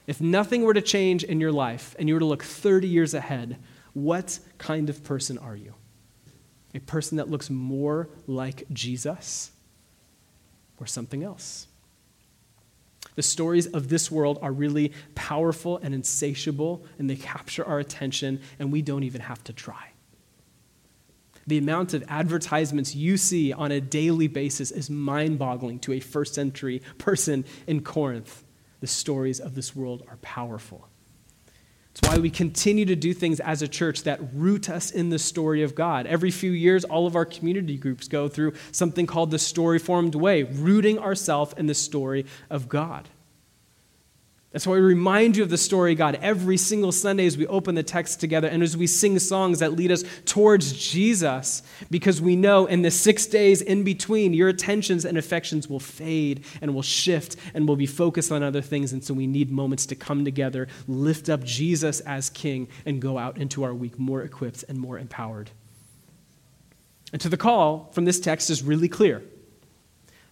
[0.06, 3.12] If nothing were to change in your life and you were to look 30 years
[3.12, 3.58] ahead,
[3.92, 5.74] what kind of person are you?
[6.74, 9.50] A person that looks more like Jesus
[10.78, 11.66] or something else?
[13.16, 18.40] The stories of this world are really powerful and insatiable, and they capture our attention,
[18.58, 19.90] and we don't even have to try.
[21.46, 26.00] The amount of advertisements you see on a daily basis is mind boggling to a
[26.00, 28.44] first century person in Corinth.
[28.80, 30.88] The stories of this world are powerful.
[31.96, 35.18] It's why we continue to do things as a church that root us in the
[35.18, 36.06] story of God.
[36.06, 40.14] Every few years, all of our community groups go through something called the Story Formed
[40.14, 43.08] Way, rooting ourselves in the story of God.
[44.56, 47.74] That's so I remind you of the story, God, every single Sunday as we open
[47.74, 52.36] the text together and as we sing songs that lead us towards Jesus, because we
[52.36, 56.80] know in the six days in between, your attentions and affections will fade and will
[56.80, 58.94] shift and will be focused on other things.
[58.94, 63.18] And so we need moments to come together, lift up Jesus as King, and go
[63.18, 65.50] out into our week more equipped and more empowered.
[67.12, 69.22] And to the call from this text is really clear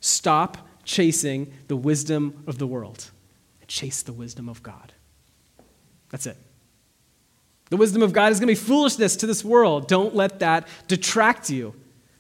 [0.01, 3.11] stop chasing the wisdom of the world
[3.75, 4.93] chase the wisdom of God.
[6.11, 6.37] That's it.
[7.71, 9.89] The wisdom of God is going to be foolishness to this world.
[9.89, 11.75] Don't let that detract you.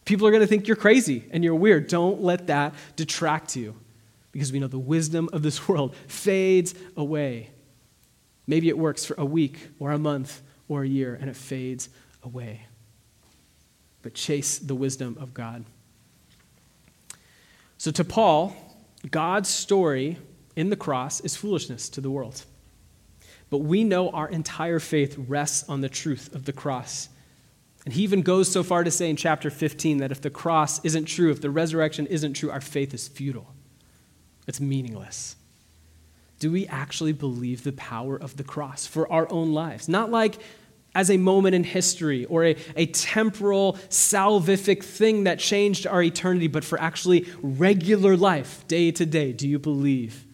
[0.04, 1.86] People are going to think you're crazy and you're weird.
[1.86, 3.76] Don't let that detract you
[4.32, 7.50] because we know the wisdom of this world fades away.
[8.48, 11.88] Maybe it works for a week or a month or a year and it fades
[12.24, 12.62] away.
[14.02, 15.64] But chase the wisdom of God.
[17.78, 18.56] So, to Paul,
[19.10, 20.18] God's story
[20.56, 22.44] in the cross is foolishness to the world.
[23.50, 27.08] But we know our entire faith rests on the truth of the cross.
[27.84, 30.82] And he even goes so far to say in chapter 15 that if the cross
[30.84, 33.54] isn't true, if the resurrection isn't true, our faith is futile.
[34.46, 35.36] It's meaningless.
[36.38, 39.88] Do we actually believe the power of the cross for our own lives?
[39.88, 40.38] Not like
[40.94, 46.46] as a moment in history or a, a temporal, salvific thing that changed our eternity,
[46.46, 49.32] but for actually regular life, day to day.
[49.32, 50.24] Do you believe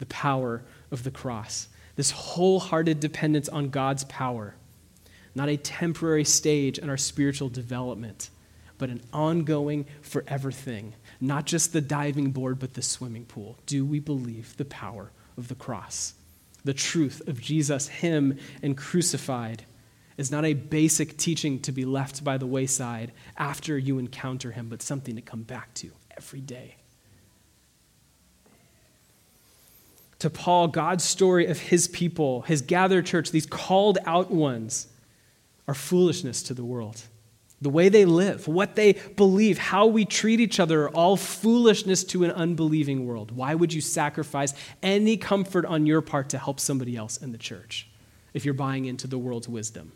[0.00, 1.68] the power of the cross.
[1.94, 4.56] This wholehearted dependence on God's power,
[5.34, 8.30] not a temporary stage in our spiritual development,
[8.78, 10.94] but an ongoing, forever thing.
[11.20, 13.58] Not just the diving board, but the swimming pool.
[13.66, 16.14] Do we believe the power of the cross?
[16.64, 19.64] The truth of Jesus, Him, and crucified
[20.16, 24.68] is not a basic teaching to be left by the wayside after you encounter Him,
[24.70, 26.76] but something to come back to every day.
[30.20, 34.86] To Paul God's story of his people, his gathered church, these called out ones,
[35.66, 37.02] are foolishness to the world.
[37.62, 42.04] The way they live, what they believe, how we treat each other are all foolishness
[42.04, 43.30] to an unbelieving world.
[43.32, 47.38] Why would you sacrifice any comfort on your part to help somebody else in the
[47.38, 47.88] church
[48.32, 49.92] if you're buying into the world's wisdom?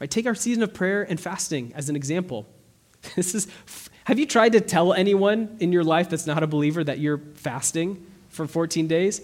[0.00, 2.46] Right, take our season of prayer and fasting as an example.
[3.14, 3.46] This is,
[4.04, 7.18] have you tried to tell anyone in your life that's not a believer that you're
[7.34, 8.04] fasting?
[8.38, 9.20] For 14 days?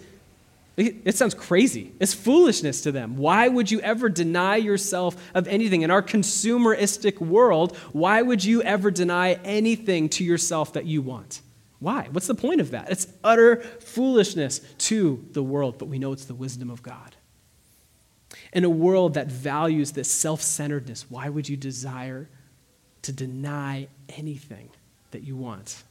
[0.77, 1.93] It sounds crazy.
[2.01, 3.17] It's foolishness to them.
[3.17, 5.83] Why would you ever deny yourself of anything?
[5.83, 11.43] In our consumeristic world, why would you ever deny anything to yourself that you want?
[11.79, 12.09] Why?
[12.11, 12.91] What's the point of that?
[12.91, 17.15] It's utter foolishness to the world, but we know it's the wisdom of God.
[18.53, 22.29] In a world that values this self centeredness, why would you desire
[23.03, 24.71] to deny anything
[25.13, 25.85] that you want?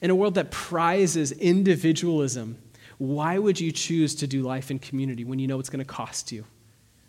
[0.00, 2.58] In a world that prizes individualism,
[2.98, 5.90] why would you choose to do life in community when you know it's going to
[5.90, 6.44] cost you,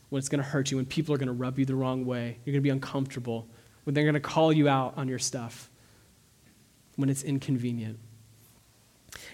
[0.09, 2.05] when it's going to hurt you, when people are going to rub you the wrong
[2.05, 3.47] way, you're going to be uncomfortable,
[3.83, 5.69] when they're going to call you out on your stuff,
[6.97, 7.97] when it's inconvenient?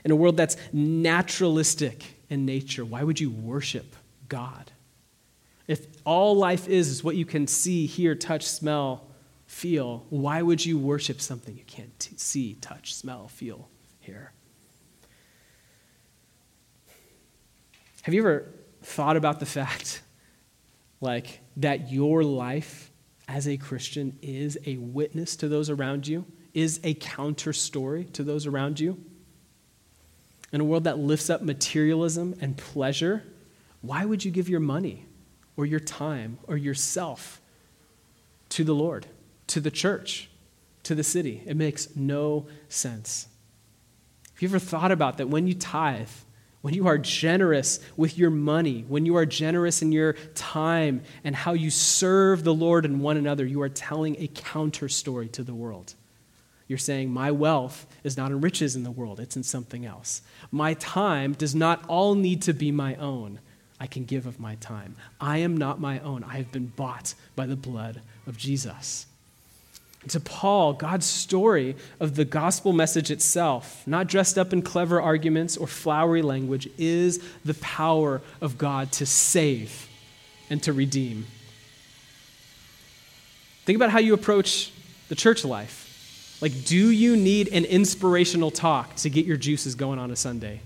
[0.03, 3.95] In a world that's naturalistic in nature, why would you worship
[4.29, 4.71] God?
[5.67, 9.06] If all life is is what you can see, hear, touch, smell,
[9.57, 13.67] feel, why would you worship something you can't t- see, touch, smell, feel,
[13.99, 14.31] hear?
[18.03, 18.45] Have you ever
[18.83, 20.03] thought about the fact,
[21.01, 22.91] like, that your life
[23.27, 28.23] as a Christian is a witness to those around you, is a counter story to
[28.23, 29.03] those around you?
[30.53, 33.23] In a world that lifts up materialism and pleasure,
[33.81, 35.07] why would you give your money
[35.57, 37.41] or your time or yourself
[38.49, 39.07] to the Lord?
[39.47, 40.29] To the church,
[40.83, 41.43] to the city.
[41.45, 43.27] It makes no sense.
[44.33, 46.09] Have you ever thought about that when you tithe,
[46.61, 51.35] when you are generous with your money, when you are generous in your time and
[51.35, 55.43] how you serve the Lord and one another, you are telling a counter story to
[55.43, 55.95] the world.
[56.67, 60.21] You're saying, My wealth is not in riches in the world, it's in something else.
[60.51, 63.39] My time does not all need to be my own.
[63.79, 64.95] I can give of my time.
[65.21, 66.23] I am not my own.
[66.23, 69.05] I have been bought by the blood of Jesus
[70.09, 75.57] to Paul, God's story of the gospel message itself, not dressed up in clever arguments
[75.57, 79.87] or flowery language, is the power of God to save
[80.49, 81.25] and to redeem.
[83.65, 84.71] Think about how you approach
[85.09, 86.37] the church life.
[86.41, 90.61] Like, do you need an inspirational talk to get your juices going on a Sunday?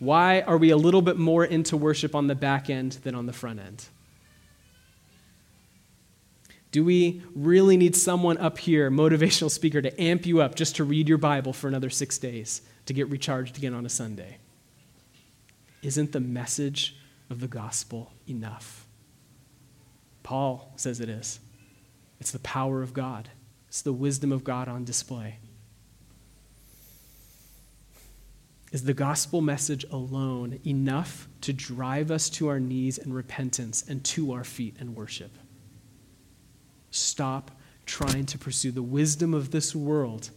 [0.00, 3.26] Why are we a little bit more into worship on the back end than on
[3.26, 3.86] the front end?
[6.74, 10.82] Do we really need someone up here, motivational speaker, to amp you up just to
[10.82, 14.38] read your Bible for another six days to get recharged again on a Sunday?
[15.82, 16.96] Isn't the message
[17.30, 18.88] of the gospel enough?
[20.24, 21.38] Paul says it is.
[22.18, 23.28] It's the power of God,
[23.68, 25.38] it's the wisdom of God on display.
[28.72, 34.02] Is the gospel message alone enough to drive us to our knees in repentance and
[34.06, 35.30] to our feet in worship?
[36.94, 37.50] Stop
[37.86, 40.30] trying to pursue the wisdom of this world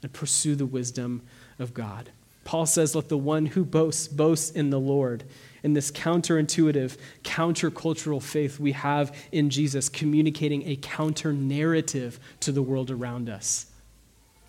[0.00, 1.22] and pursue the wisdom
[1.58, 2.10] of God.
[2.44, 5.24] Paul says, Let the one who boasts boast in the Lord.
[5.64, 12.62] In this counterintuitive, countercultural faith we have in Jesus, communicating a counter narrative to the
[12.62, 13.66] world around us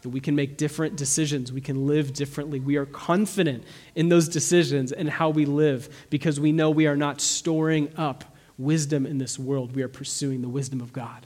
[0.03, 2.59] that we can make different decisions, we can live differently.
[2.59, 3.63] We are confident
[3.95, 8.23] in those decisions and how we live because we know we are not storing up
[8.59, 11.25] wisdom in this world, we are pursuing the wisdom of God.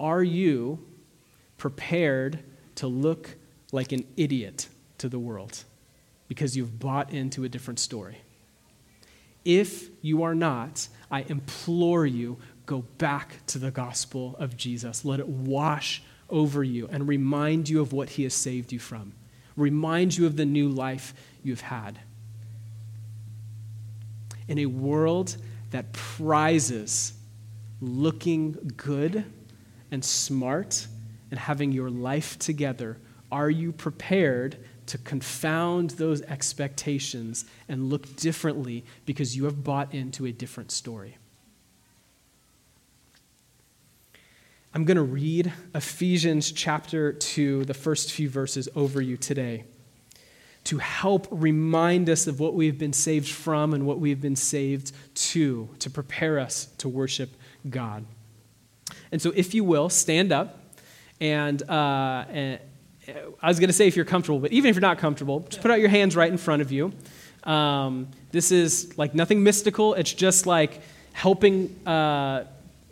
[0.00, 0.82] Are you
[1.58, 2.38] prepared
[2.76, 3.36] to look
[3.70, 5.62] like an idiot to the world
[6.26, 8.16] because you've bought into a different story?
[9.44, 15.04] If you are not, I implore you, go back to the gospel of Jesus.
[15.04, 19.12] Let it wash over you and remind you of what he has saved you from,
[19.54, 21.98] remind you of the new life you've had.
[24.48, 25.36] In a world
[25.72, 27.12] that prizes
[27.82, 29.26] looking good
[29.90, 30.86] and smart
[31.30, 32.98] and having your life together,
[33.30, 40.26] are you prepared to confound those expectations and look differently because you have bought into
[40.26, 41.16] a different story?
[44.72, 49.64] I'm going to read Ephesians chapter 2, the first few verses over you today
[50.64, 54.92] to help remind us of what we've been saved from and what we've been saved
[55.14, 57.30] to, to prepare us to worship
[57.68, 58.04] God.
[59.12, 60.58] And so, if you will, stand up.
[61.20, 62.58] And, uh, and
[63.42, 65.60] I was going to say if you're comfortable, but even if you're not comfortable, just
[65.60, 66.92] put out your hands right in front of you.
[67.44, 70.80] Um, this is like nothing mystical, it's just like
[71.12, 71.74] helping.
[71.86, 72.44] Uh,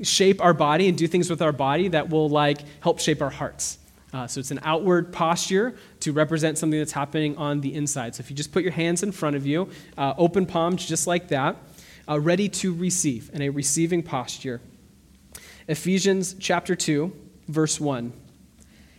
[0.02, 3.30] shape our body and do things with our body that will like help shape our
[3.30, 3.78] hearts.
[4.12, 8.14] Uh, so it's an outward posture to represent something that's happening on the inside.
[8.14, 9.68] So if you just put your hands in front of you,
[9.98, 11.56] uh, open palms just like that,
[12.08, 14.60] uh, ready to receive in a receiving posture.
[15.68, 17.12] Ephesians chapter 2,
[17.46, 18.12] verse 1.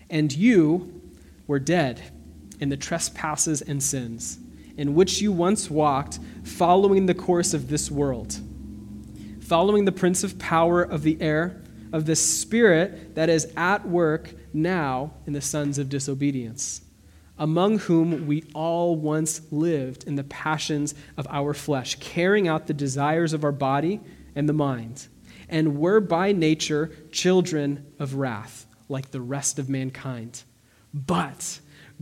[0.10, 1.02] And you
[1.48, 2.02] were dead
[2.60, 4.40] in the trespasses and sins,
[4.78, 8.40] in which you once walked, following the course of this world
[9.50, 11.60] following the prince of power of the air,
[11.92, 16.82] of the spirit that is at work now in the sons of disobedience,
[17.36, 22.76] among whom we all once lived in the passions of our flesh, carrying out the
[22.76, 24.00] desires of our body
[24.36, 25.08] and the mind,
[25.50, 30.44] and were by nature children of wrath, like the rest of mankind.
[30.94, 31.60] But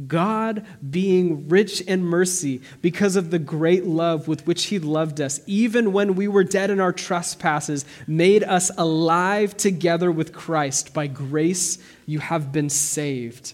[0.07, 5.39] God, being rich in mercy, because of the great love with which He loved us,
[5.47, 10.93] even when we were dead in our trespasses, made us alive together with Christ.
[10.93, 13.53] By grace you have been saved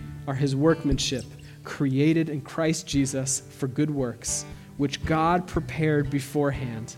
[0.31, 1.25] are his workmanship,
[1.65, 4.45] created in Christ Jesus for good works,
[4.77, 6.95] which God prepared beforehand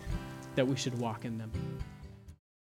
[0.54, 1.52] that we should walk in them.